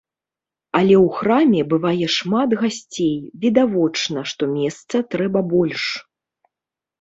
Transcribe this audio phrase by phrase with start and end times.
[0.79, 3.11] Але ў храме бывае шмат гасцей,
[3.45, 5.83] відавочна, што месца трэба больш.